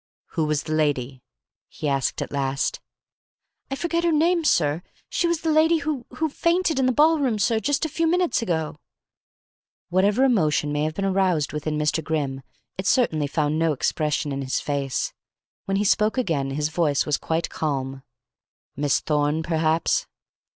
"Who 0.29 0.45
was 0.45 0.63
the 0.63 0.73
lady?" 0.73 1.21
he 1.69 1.87
asked 1.87 2.23
at 2.23 2.31
last. 2.31 2.79
"I 3.69 3.75
forget 3.75 4.03
her 4.03 4.11
name, 4.11 4.43
sir. 4.43 4.81
She 5.09 5.27
was 5.27 5.41
the 5.41 5.51
lady 5.51 5.77
who 5.77 6.07
who 6.15 6.27
fainted 6.27 6.79
in 6.79 6.87
the 6.87 6.91
ball 6.91 7.19
room, 7.19 7.37
sir, 7.37 7.59
just 7.59 7.85
a 7.85 7.95
few 7.97 8.07
minutes 8.07 8.41
ago." 8.41 8.79
Whatever 9.89 10.23
emotion 10.23 10.73
may 10.73 10.85
have 10.85 10.95
been 10.95 11.05
aroused 11.05 11.53
within 11.53 11.77
Mr. 11.77 12.03
Grimm 12.03 12.41
it 12.79 12.87
certainly 12.87 13.27
found 13.27 13.59
no 13.59 13.73
expression 13.73 14.31
in 14.31 14.41
his 14.41 14.59
face. 14.59 15.13
When 15.65 15.77
he 15.77 15.83
spoke 15.83 16.17
again 16.17 16.49
his 16.49 16.69
voice 16.69 17.05
was 17.05 17.17
quite 17.19 17.51
calm. 17.51 18.01
"Miss 18.75 19.01
Thorne, 19.01 19.43
perhaps?" 19.43 20.07